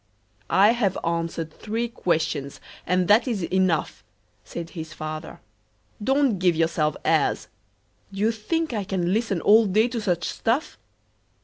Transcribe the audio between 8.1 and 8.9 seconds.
Do you think I